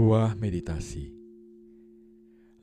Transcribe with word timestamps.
Sebuah 0.00 0.32
meditasi. 0.32 1.12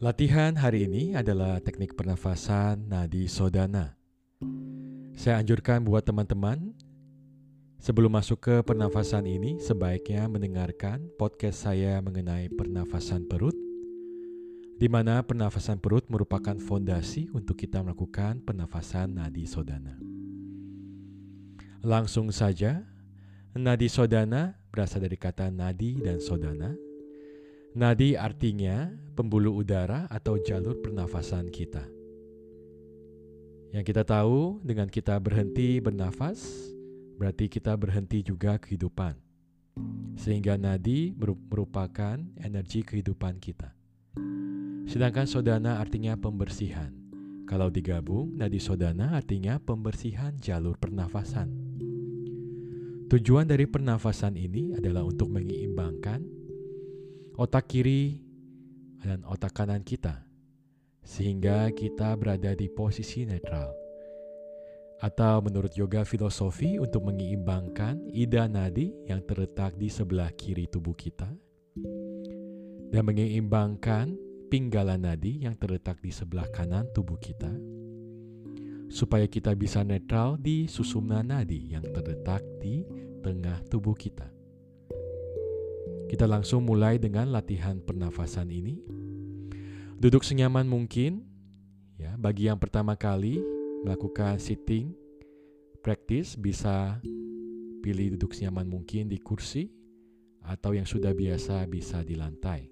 Latihan 0.02 0.58
hari 0.58 0.90
ini 0.90 1.14
adalah 1.14 1.62
teknik 1.62 1.94
pernafasan 1.94 2.90
nadi 2.90 3.30
sodana. 3.30 3.94
Saya 5.14 5.38
anjurkan 5.38 5.86
buat 5.86 6.02
teman-teman 6.02 6.74
sebelum 7.78 8.18
masuk 8.18 8.42
ke 8.42 8.56
pernafasan 8.66 9.30
ini 9.30 9.62
sebaiknya 9.62 10.26
mendengarkan 10.26 11.14
podcast 11.14 11.62
saya 11.70 12.02
mengenai 12.02 12.50
pernafasan 12.50 13.30
perut 13.30 13.54
di 14.82 14.90
mana 14.90 15.22
pernafasan 15.22 15.78
perut 15.78 16.10
merupakan 16.10 16.58
fondasi 16.58 17.30
untuk 17.38 17.54
kita 17.54 17.86
melakukan 17.86 18.42
pernafasan 18.42 19.14
nadi 19.14 19.46
sodana. 19.46 19.94
Langsung 21.86 22.34
saja, 22.34 22.82
nadi 23.54 23.94
sodana 23.94 24.58
berasal 24.74 25.06
dari 25.06 25.22
kata 25.22 25.54
nadi 25.54 26.02
dan 26.02 26.18
sodana 26.18 26.87
Nadi 27.78 28.18
artinya 28.18 28.90
pembuluh 29.14 29.54
udara 29.54 30.10
atau 30.10 30.42
jalur 30.42 30.82
pernafasan 30.82 31.46
kita. 31.54 31.86
Yang 33.70 33.94
kita 33.94 34.02
tahu 34.02 34.66
dengan 34.66 34.90
kita 34.90 35.14
berhenti 35.22 35.78
bernafas, 35.78 36.42
berarti 37.22 37.46
kita 37.46 37.78
berhenti 37.78 38.26
juga 38.26 38.58
kehidupan. 38.58 39.14
Sehingga 40.18 40.58
nadi 40.58 41.14
merupakan 41.22 42.18
energi 42.42 42.82
kehidupan 42.82 43.38
kita. 43.38 43.70
Sedangkan 44.90 45.30
sodana 45.30 45.78
artinya 45.78 46.18
pembersihan. 46.18 46.90
Kalau 47.46 47.70
digabung, 47.70 48.42
nadi 48.42 48.58
sodana 48.58 49.14
artinya 49.14 49.62
pembersihan 49.62 50.34
jalur 50.42 50.82
pernafasan. 50.82 51.54
Tujuan 53.06 53.46
dari 53.46 53.70
pernafasan 53.70 54.34
ini 54.34 54.74
adalah 54.74 55.06
untuk 55.06 55.30
menyeimbangkan 55.30 56.37
otak 57.38 57.70
kiri 57.70 58.18
dan 59.06 59.22
otak 59.30 59.54
kanan 59.54 59.86
kita, 59.86 60.26
sehingga 61.06 61.70
kita 61.70 62.18
berada 62.18 62.58
di 62.58 62.66
posisi 62.66 63.30
netral. 63.30 63.78
Atau 64.98 65.46
menurut 65.46 65.78
yoga 65.78 66.02
filosofi 66.02 66.82
untuk 66.82 67.06
menyeimbangkan 67.06 68.10
ida 68.10 68.50
nadi 68.50 68.90
yang 69.06 69.22
terletak 69.22 69.78
di 69.78 69.86
sebelah 69.86 70.34
kiri 70.34 70.66
tubuh 70.66 70.98
kita, 70.98 71.30
dan 72.90 73.04
menyeimbangkan 73.06 74.18
pinggala 74.50 74.98
nadi 74.98 75.46
yang 75.46 75.54
terletak 75.54 76.02
di 76.02 76.10
sebelah 76.10 76.50
kanan 76.50 76.90
tubuh 76.90 77.22
kita, 77.22 77.54
supaya 78.90 79.30
kita 79.30 79.54
bisa 79.54 79.86
netral 79.86 80.42
di 80.42 80.66
susumna 80.66 81.22
nadi 81.22 81.78
yang 81.78 81.86
terletak 81.86 82.42
di 82.58 82.82
tengah 83.22 83.62
tubuh 83.70 83.94
kita. 83.94 84.37
Kita 86.08 86.24
langsung 86.24 86.64
mulai 86.64 86.96
dengan 86.96 87.36
latihan 87.36 87.84
pernafasan 87.84 88.48
ini. 88.48 88.80
Duduk 90.00 90.24
senyaman 90.24 90.64
mungkin. 90.64 91.28
Ya, 92.00 92.16
bagi 92.16 92.48
yang 92.48 92.56
pertama 92.56 92.96
kali 92.96 93.44
melakukan 93.84 94.40
sitting 94.40 94.96
practice 95.84 96.40
bisa 96.40 97.04
pilih 97.84 98.16
duduk 98.16 98.32
senyaman 98.32 98.70
mungkin 98.70 99.12
di 99.12 99.20
kursi 99.20 99.68
atau 100.48 100.72
yang 100.72 100.88
sudah 100.88 101.12
biasa 101.12 101.68
bisa 101.68 102.00
di 102.08 102.16
lantai. 102.16 102.72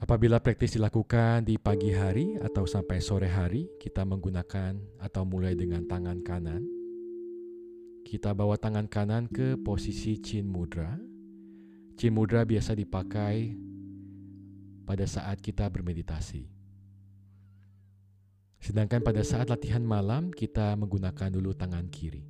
Apabila 0.00 0.40
praktis 0.40 0.80
dilakukan 0.80 1.44
di 1.44 1.60
pagi 1.60 1.92
hari 1.92 2.40
atau 2.40 2.64
sampai 2.64 3.04
sore 3.04 3.28
hari, 3.28 3.68
kita 3.76 4.08
menggunakan 4.08 4.80
atau 5.04 5.28
mulai 5.28 5.52
dengan 5.52 5.84
tangan 5.84 6.24
kanan 6.24 6.77
kita 8.08 8.32
bawa 8.32 8.56
tangan 8.56 8.88
kanan 8.88 9.28
ke 9.28 9.60
posisi 9.60 10.16
chin 10.16 10.48
mudra. 10.48 10.96
Chin 12.00 12.16
mudra 12.16 12.40
biasa 12.48 12.72
dipakai 12.72 13.52
pada 14.88 15.04
saat 15.04 15.44
kita 15.44 15.68
bermeditasi. 15.68 16.48
Sedangkan 18.64 19.04
pada 19.04 19.20
saat 19.20 19.52
latihan 19.52 19.84
malam 19.84 20.32
kita 20.32 20.72
menggunakan 20.80 21.28
dulu 21.28 21.52
tangan 21.52 21.84
kiri. 21.92 22.24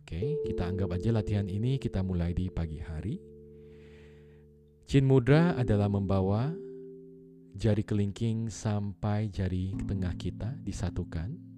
Oke, 0.00 0.40
kita 0.48 0.64
anggap 0.72 0.96
aja 0.96 1.12
latihan 1.12 1.52
ini 1.52 1.76
kita 1.76 2.00
mulai 2.00 2.32
di 2.32 2.48
pagi 2.48 2.80
hari. 2.80 3.20
Chin 4.88 5.04
mudra 5.04 5.52
adalah 5.52 5.92
membawa 5.92 6.48
jari 7.52 7.84
kelingking 7.84 8.48
sampai 8.48 9.28
jari 9.28 9.76
tengah 9.84 10.16
kita 10.16 10.56
disatukan 10.64 11.53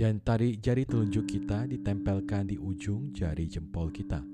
dan 0.00 0.16
tarik 0.16 0.64
jari 0.64 0.88
telunjuk 0.88 1.28
kita 1.28 1.68
ditempelkan 1.68 2.48
di 2.48 2.56
ujung 2.56 3.12
jari 3.12 3.44
jempol 3.44 3.92
kita. 3.92 4.24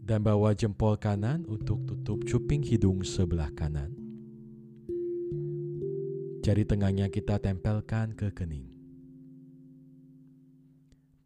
Dan 0.00 0.24
bawa 0.24 0.56
jempol 0.56 0.96
kanan 0.96 1.44
untuk 1.44 1.84
tutup 1.84 2.24
cuping 2.24 2.64
hidung 2.64 3.04
sebelah 3.04 3.52
kanan. 3.52 3.92
Jari 6.40 6.64
tengahnya 6.64 7.12
kita 7.12 7.36
tempelkan 7.36 8.16
ke 8.16 8.32
kening. 8.32 8.64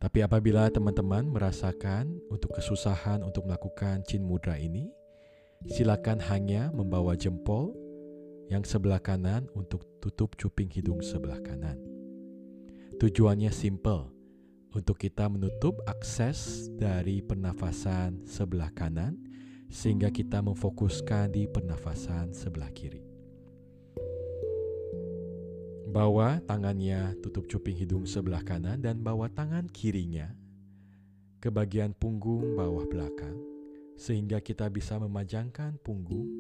Tapi 0.03 0.27
apabila 0.27 0.67
teman-teman 0.75 1.31
merasakan 1.31 2.19
untuk 2.35 2.59
kesusahan 2.59 3.23
untuk 3.23 3.47
melakukan 3.47 4.03
chin 4.11 4.27
mudra 4.27 4.59
ini, 4.59 4.91
silakan 5.71 6.19
hanya 6.19 6.75
membawa 6.75 7.15
jempol 7.15 7.79
yang 8.51 8.67
sebelah 8.67 8.99
kanan 8.99 9.47
untuk 9.55 9.87
tutup 10.03 10.35
cuping 10.35 10.69
hidung 10.75 10.99
sebelah 10.99 11.39
kanan. 11.39 11.94
Tujuannya 12.95 13.51
simple, 13.51 14.07
untuk 14.71 15.03
kita 15.03 15.27
menutup 15.27 15.83
akses 15.87 16.71
dari 16.79 17.23
pernafasan 17.27 18.23
sebelah 18.23 18.71
kanan 18.71 19.19
sehingga 19.67 20.15
kita 20.15 20.39
memfokuskan 20.39 21.35
di 21.35 21.51
pernafasan 21.51 22.31
sebelah 22.31 22.71
kiri. 22.71 23.03
Bawa 25.91 26.39
tangannya 26.47 27.19
tutup 27.19 27.51
cuping 27.51 27.75
hidung 27.75 28.07
sebelah 28.07 28.47
kanan 28.47 28.79
dan 28.79 29.03
bawa 29.03 29.27
tangan 29.27 29.67
kirinya 29.71 30.31
ke 31.43 31.51
bagian 31.51 31.95
punggung 31.99 32.55
bawah 32.55 32.87
belakang 32.87 33.39
sehingga 33.99 34.39
kita 34.39 34.71
bisa 34.71 34.99
memajangkan 35.03 35.83
punggung 35.83 36.31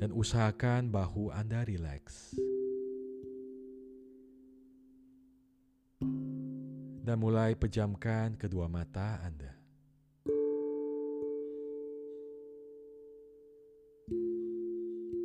dan 0.00 0.08
usahakan 0.12 0.88
bahu 0.88 1.32
Anda 1.32 1.68
rileks. 1.68 2.36
Dan 7.08 7.16
mulai 7.16 7.56
pejamkan 7.56 8.36
kedua 8.36 8.68
mata 8.68 9.16
Anda. 9.24 9.56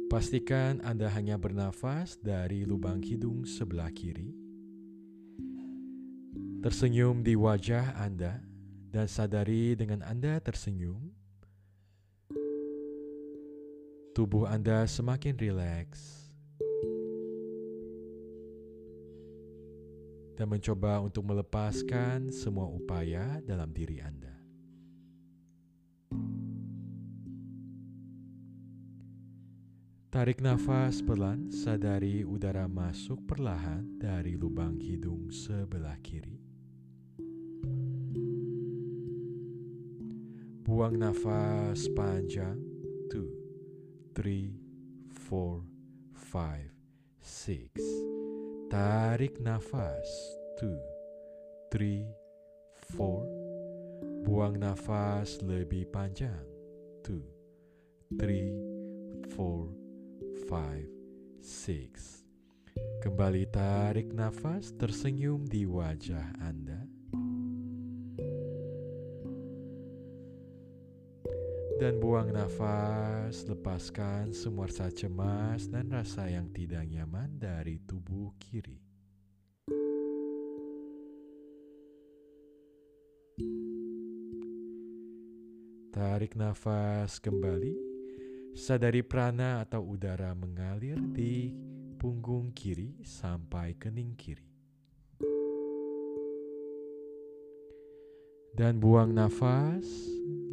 Pastikan 0.07 0.79
Anda 0.87 1.11
hanya 1.11 1.35
bernafas 1.35 2.15
dari 2.23 2.63
lubang 2.63 3.03
hidung 3.03 3.43
sebelah 3.43 3.91
kiri. 3.91 4.31
Tersenyum 6.63 7.19
di 7.19 7.35
wajah 7.35 7.99
Anda 7.99 8.39
dan 8.87 9.11
sadari 9.11 9.75
dengan 9.75 10.07
Anda 10.07 10.39
tersenyum, 10.39 11.11
tubuh 14.15 14.47
Anda 14.47 14.87
semakin 14.87 15.35
rileks 15.35 16.22
dan 20.33 20.49
mencoba 20.49 21.01
untuk 21.01 21.25
melepaskan 21.25 22.33
semua 22.33 22.65
upaya 22.69 23.41
dalam 23.45 23.69
diri 23.69 24.01
Anda. 24.01 24.33
Tarik 30.13 30.45
nafas 30.45 31.01
pelan, 31.01 31.49
sadari 31.49 32.21
udara 32.21 32.69
masuk 32.69 33.25
perlahan 33.25 33.97
dari 33.97 34.37
lubang 34.37 34.77
hidung 34.77 35.33
sebelah 35.33 35.97
kiri. 36.05 36.37
Buang 40.61 41.01
nafas 41.01 41.89
panjang. 41.97 42.61
2, 43.09 44.13
3, 44.13 44.53
4, 45.17 45.65
5, 46.13 46.69
6. 47.21 48.12
Tarik 48.73 49.37
nafas. 49.37 50.09
2, 50.57 50.73
3, 51.69 52.09
4. 52.97 54.25
Buang 54.25 54.57
nafas 54.57 55.37
lebih 55.45 55.85
panjang. 55.93 56.41
2, 57.05 58.17
3, 58.17 59.29
4, 59.29 59.69
5, 60.49 60.89
6. 61.37 62.25
Kembali 63.05 63.45
tarik 63.53 64.09
nafas 64.09 64.73
tersenyum 64.73 65.45
di 65.45 65.69
wajah 65.69 66.33
Anda. 66.41 66.92
dan 71.81 71.97
buang 71.97 72.29
nafas, 72.29 73.49
lepaskan 73.49 74.29
semua 74.29 74.69
rasa 74.69 74.93
cemas 74.93 75.65
dan 75.65 75.89
rasa 75.89 76.29
yang 76.29 76.53
tidak 76.53 76.85
nyaman 76.85 77.41
dari 77.41 77.81
tubuh 77.81 78.29
kiri. 78.37 78.77
Tarik 85.93 86.37
nafas 86.37 87.17
kembali, 87.17 87.73
sadari 88.53 89.01
prana 89.01 89.65
atau 89.65 89.81
udara 89.81 90.33
mengalir 90.37 90.97
di 91.13 91.53
punggung 91.97 92.53
kiri 92.53 93.01
sampai 93.01 93.73
kening 93.77 94.13
kiri. 94.13 94.52
Dan 98.53 98.77
buang 98.77 99.09
nafas, 99.09 99.81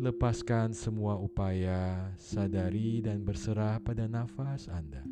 lepaskan 0.00 0.72
semua 0.72 1.20
upaya, 1.20 2.08
sadari 2.16 3.04
dan 3.04 3.20
berserah 3.20 3.76
pada 3.76 4.08
nafas 4.08 4.72
Anda. 4.72 5.04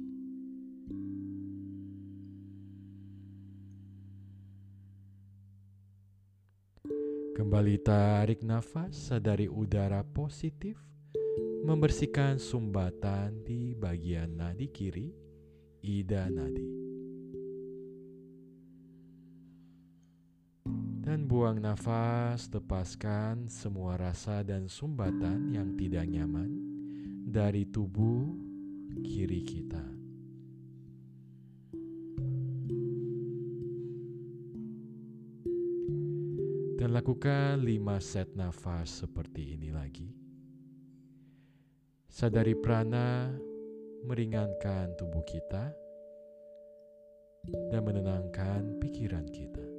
Kembali 7.36 7.76
tarik 7.84 8.40
nafas, 8.40 8.96
sadari 9.12 9.52
udara 9.52 10.00
positif 10.00 10.80
membersihkan 11.68 12.40
sumbatan 12.40 13.44
di 13.44 13.76
bagian 13.76 14.32
nadi 14.40 14.72
kiri, 14.72 15.12
ida 15.84 16.24
nadi. 16.32 16.87
Dan 21.08 21.24
buang 21.24 21.56
nafas, 21.64 22.52
lepaskan 22.52 23.48
semua 23.48 23.96
rasa 23.96 24.44
dan 24.44 24.68
sumbatan 24.68 25.56
yang 25.56 25.72
tidak 25.72 26.04
nyaman 26.04 26.52
dari 27.24 27.64
tubuh 27.64 28.28
kiri 29.00 29.40
kita. 29.40 29.80
Dan 36.76 36.92
lakukan 36.92 37.64
lima 37.64 37.96
set 38.04 38.36
nafas 38.36 39.00
seperti 39.00 39.56
ini 39.56 39.72
lagi. 39.72 40.12
Sadari 42.04 42.52
prana 42.52 43.32
meringankan 44.04 44.92
tubuh 44.92 45.24
kita 45.24 45.72
dan 47.72 47.80
menenangkan 47.80 48.76
pikiran 48.76 49.24
kita. 49.32 49.77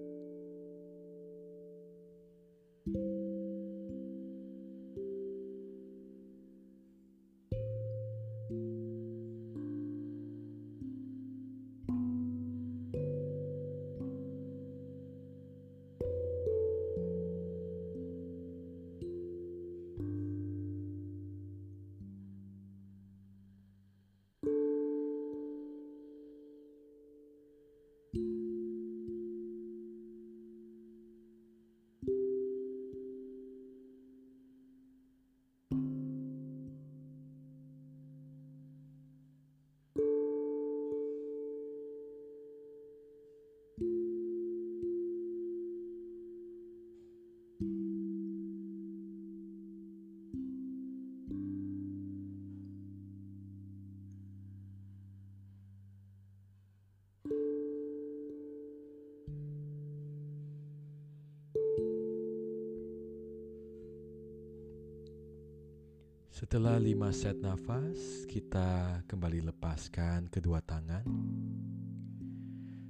Setelah 66.49 66.81
lima 66.81 67.13
set 67.13 67.37
nafas, 67.45 68.25
kita 68.25 69.05
kembali 69.05 69.53
lepaskan 69.53 70.33
kedua 70.33 70.57
tangan. 70.65 71.05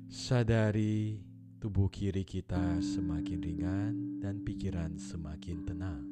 Sadari 0.07 1.19
tubuh 1.59 1.91
kiri 1.91 2.23
kita 2.23 2.79
semakin 2.79 3.39
ringan 3.43 4.23
dan 4.23 4.39
pikiran 4.47 4.95
semakin 4.95 5.67
tenang. 5.67 6.07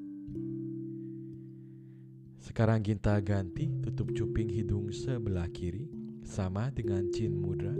Sekarang 2.44 2.84
kita 2.84 3.16
ganti 3.24 3.72
tutup 3.80 4.12
cuping 4.12 4.52
hidung 4.52 4.92
sebelah 4.92 5.48
kiri 5.48 5.88
sama 6.28 6.68
dengan 6.68 7.08
chin 7.16 7.32
mudra 7.32 7.72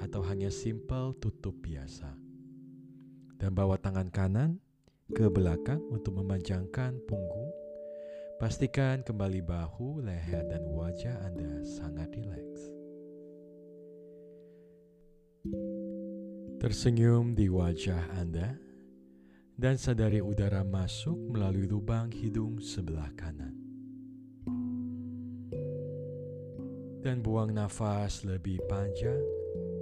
atau 0.00 0.24
hanya 0.24 0.48
simple 0.48 1.12
tutup 1.20 1.60
biasa. 1.60 2.08
Dan 3.36 3.52
bawa 3.52 3.76
tangan 3.76 4.08
kanan 4.08 4.56
ke 5.12 5.28
belakang 5.28 5.84
untuk 5.92 6.24
memanjangkan 6.24 6.96
punggung 7.04 7.57
Pastikan 8.38 9.02
kembali 9.02 9.42
bahu, 9.42 9.98
leher, 9.98 10.46
dan 10.46 10.62
wajah 10.70 11.26
Anda 11.26 11.58
sangat 11.66 12.06
rileks. 12.14 12.70
Tersenyum 16.62 17.34
di 17.34 17.50
wajah 17.50 17.98
Anda 18.14 18.54
dan 19.58 19.74
sadari 19.74 20.22
udara 20.22 20.62
masuk 20.62 21.34
melalui 21.34 21.66
lubang 21.66 22.14
hidung 22.14 22.62
sebelah 22.62 23.10
kanan. 23.18 23.58
Dan 27.02 27.18
buang 27.26 27.50
nafas 27.50 28.22
lebih 28.22 28.62
panjang. 28.70 29.18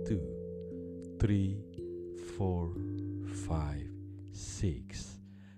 2, 0.08 1.20
3, 1.20 1.60
4, 2.40 2.72
5, 3.20 4.32
6. 4.32 5.15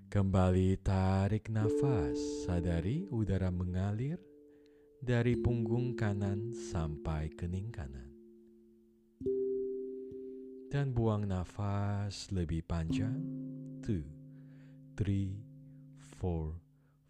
Kembali 0.09 0.81
tarik 0.81 1.53
nafas, 1.53 2.17
sadari 2.49 3.05
udara 3.13 3.53
mengalir 3.53 4.17
dari 5.05 5.37
punggung 5.37 5.93
kanan 6.01 6.49
sampai 6.57 7.29
kening 7.37 7.69
kanan. 7.69 8.09
Dan 10.73 10.97
buang 10.97 11.29
nafas 11.29 12.33
lebih 12.33 12.65
panjang. 12.65 13.21
2, 13.85 14.97
3, 14.97 14.97
4, 16.17 16.57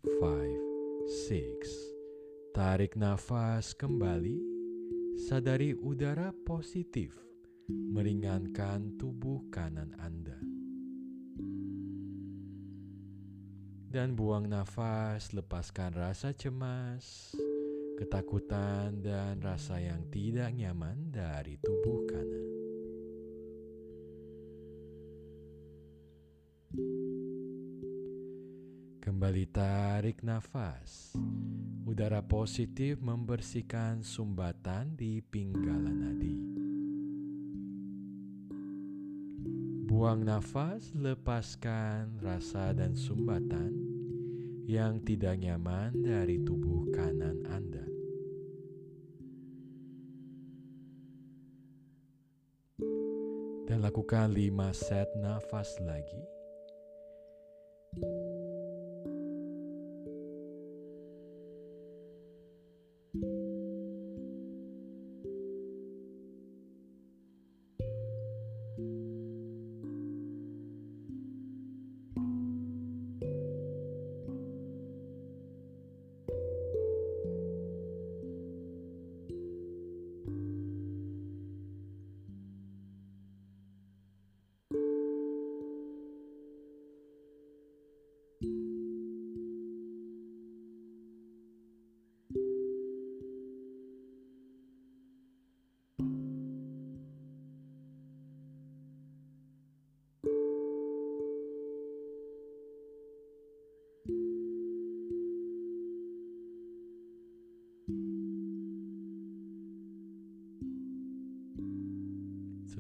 5, 0.03 1.07
6. 1.07 2.51
Tarik 2.51 2.99
nafas 2.99 3.79
kembali, 3.79 4.43
sadari 5.23 5.71
udara 5.71 6.35
positif 6.35 7.15
meringankan 7.71 8.99
tubuh 8.99 9.47
kanan 9.55 9.95
Anda. 10.03 10.58
Dan 13.89 14.13
buang 14.13 14.45
nafas, 14.53 15.33
lepaskan 15.33 15.97
rasa 15.97 16.37
cemas, 16.37 17.33
ketakutan, 17.97 19.01
dan 19.01 19.41
rasa 19.41 19.81
yang 19.81 20.05
tidak 20.13 20.53
nyaman 20.53 21.09
dari 21.09 21.57
tubuh 21.57 22.05
kanan. 22.05 22.47
Kembali 29.01 29.45
tarik 29.49 30.21
nafas. 30.21 31.17
Udara 31.89 32.21
positif 32.21 33.01
membersihkan 33.01 34.05
sumbatan 34.05 35.01
di 35.01 35.25
pinggalan 35.25 35.97
nadi. 35.97 36.58
Buang 39.99 40.23
nafas, 40.23 40.95
lepaskan 40.95 42.23
rasa 42.23 42.71
dan 42.71 42.95
sumbatan 42.95 43.75
yang 44.63 45.03
tidak 45.03 45.35
nyaman 45.43 45.91
dari 45.91 46.39
tubuh 46.39 46.87
kanan 46.95 47.43
Anda. 47.51 47.83
Dan 53.67 53.83
lakukan 53.83 54.39
lima 54.39 54.71
set 54.71 55.11
nafas 55.19 55.75
lagi. 55.83 56.38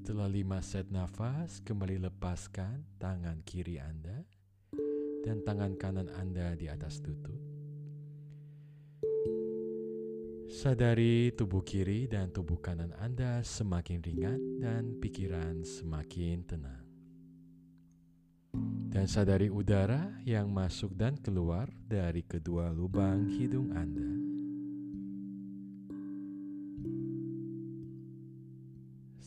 Setelah 0.09 0.33
lima 0.33 0.65
set 0.65 0.89
nafas, 0.89 1.61
kembali 1.69 2.01
lepaskan 2.09 2.97
tangan 2.97 3.45
kiri 3.45 3.77
Anda 3.77 4.25
dan 5.21 5.45
tangan 5.45 5.77
kanan 5.77 6.09
Anda 6.09 6.57
di 6.57 6.65
atas 6.65 7.05
lutut. 7.05 7.37
Sadari 10.49 11.29
tubuh 11.37 11.61
kiri 11.61 12.09
dan 12.09 12.33
tubuh 12.33 12.57
kanan 12.57 12.97
Anda 12.97 13.45
semakin 13.45 14.01
ringan 14.01 14.41
dan 14.57 14.97
pikiran 14.97 15.61
semakin 15.61 16.41
tenang. 16.49 16.89
Dan 18.89 19.05
sadari 19.05 19.53
udara 19.53 20.25
yang 20.25 20.49
masuk 20.49 20.97
dan 20.97 21.21
keluar 21.21 21.69
dari 21.85 22.25
kedua 22.25 22.73
lubang 22.73 23.29
hidung 23.29 23.77
Anda. 23.77 24.18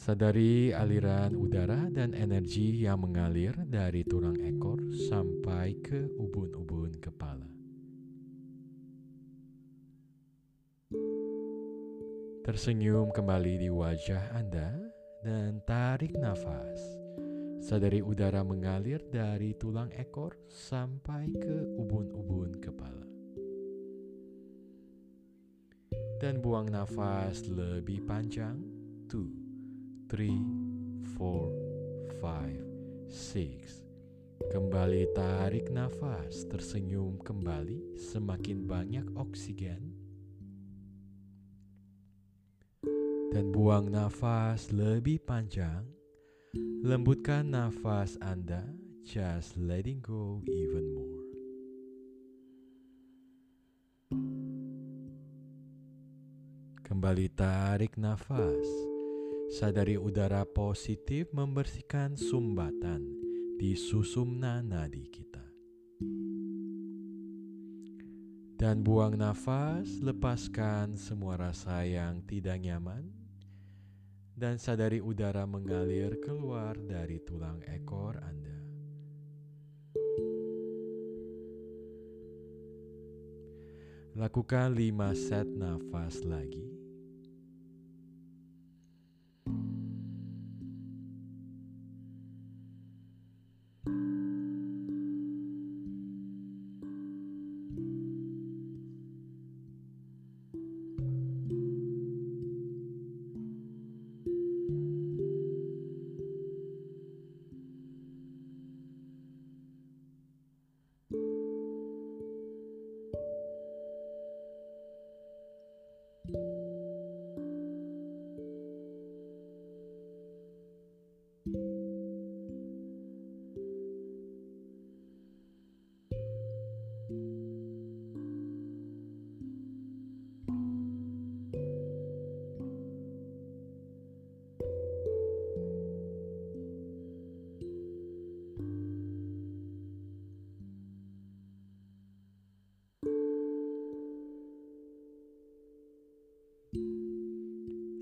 Sadari 0.02 0.74
aliran 0.74 1.38
udara 1.38 1.86
dan 1.94 2.18
energi 2.18 2.74
yang 2.74 3.06
mengalir 3.06 3.54
dari 3.70 4.02
tulang 4.02 4.34
ekor 4.34 4.82
sampai 4.98 5.78
ke 5.78 6.18
ubun-ubun 6.18 6.98
kepala. 6.98 7.46
Tersenyum 12.42 13.14
kembali 13.14 13.62
di 13.62 13.70
wajah 13.70 14.34
Anda 14.34 14.74
dan 15.22 15.62
tarik 15.70 16.18
nafas. 16.18 16.82
Sadari 17.62 18.02
udara 18.02 18.42
mengalir 18.42 19.06
dari 19.06 19.54
tulang 19.54 19.94
ekor 19.94 20.34
sampai 20.50 21.30
ke 21.30 21.78
ubun-ubun 21.78 22.58
kepala. 22.58 23.06
Dan 26.18 26.42
buang 26.42 26.74
nafas 26.74 27.46
lebih 27.46 28.02
panjang. 28.10 28.58
Two 29.06 29.41
three, 30.12 30.44
four, 31.16 31.48
five, 32.20 32.60
six. 33.08 33.80
Kembali 34.52 35.08
tarik 35.16 35.72
nafas, 35.72 36.44
tersenyum 36.52 37.16
kembali, 37.24 37.96
semakin 37.96 38.68
banyak 38.68 39.08
oksigen. 39.16 39.96
Dan 43.32 43.56
buang 43.56 43.88
nafas 43.88 44.76
lebih 44.76 45.24
panjang. 45.24 45.88
Lembutkan 46.84 47.48
nafas 47.48 48.20
Anda, 48.20 48.68
just 49.08 49.56
letting 49.56 50.04
go 50.04 50.44
even 50.52 50.92
more. 50.92 51.24
Kembali 56.84 57.32
tarik 57.32 57.96
nafas. 57.96 58.91
Sadari 59.52 60.00
udara 60.00 60.48
positif 60.48 61.28
membersihkan 61.36 62.16
sumbatan 62.16 63.04
di 63.60 63.76
susumna 63.76 64.64
nadi 64.64 65.04
kita. 65.12 65.44
Dan 68.56 68.80
buang 68.80 69.20
nafas, 69.20 70.00
lepaskan 70.00 70.96
semua 70.96 71.36
rasa 71.36 71.84
yang 71.84 72.24
tidak 72.24 72.64
nyaman. 72.64 73.12
Dan 74.32 74.56
sadari 74.56 75.04
udara 75.04 75.44
mengalir 75.44 76.16
keluar 76.24 76.80
dari 76.80 77.20
tulang 77.20 77.60
ekor 77.68 78.24
Anda. 78.24 78.60
Lakukan 84.16 84.80
lima 84.80 85.12
set 85.12 85.52
nafas 85.52 86.24
lagi. 86.24 86.81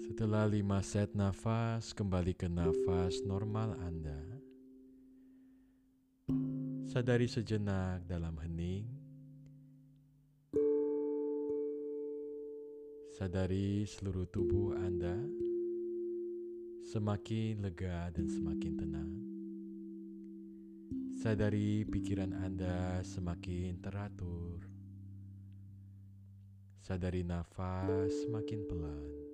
Setelah 0.09 0.49
lima 0.49 0.81
set 0.81 1.13
nafas, 1.13 1.93
kembali 1.93 2.33
ke 2.33 2.49
nafas 2.49 3.21
normal 3.29 3.77
Anda. 3.77 4.17
Sadari 6.89 7.29
sejenak 7.29 8.09
dalam 8.09 8.33
hening. 8.41 8.89
Sadari 13.13 13.85
seluruh 13.85 14.25
tubuh 14.33 14.73
Anda 14.81 15.13
semakin 16.89 17.61
lega 17.61 18.09
dan 18.09 18.33
semakin 18.33 18.73
tenang. 18.81 19.13
Sadari 21.21 21.85
pikiran 21.85 22.33
Anda 22.33 23.05
semakin 23.05 23.77
teratur. 23.77 24.57
Sadari 26.81 27.21
nafas 27.21 28.09
semakin 28.25 28.65
pelan. 28.65 29.28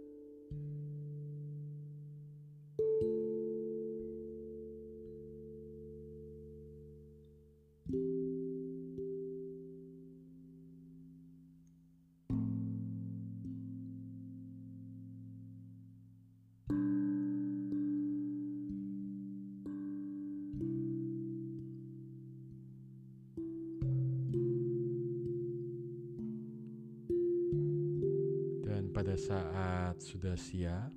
Pada 29.05 29.21
saat 29.21 30.01
sudah 30.01 30.33
siap, 30.33 30.89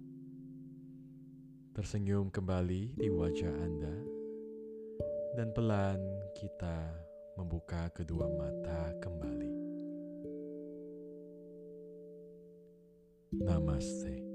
tersenyum 1.77 2.33
kembali 2.33 2.97
di 2.97 3.12
wajah 3.12 3.53
Anda, 3.53 3.97
dan 5.37 5.53
pelan 5.53 6.00
kita 6.33 6.88
membuka 7.37 7.93
kedua 7.93 8.33
mata 8.33 8.97
kembali. 9.05 9.53
Namaste. 13.45 14.28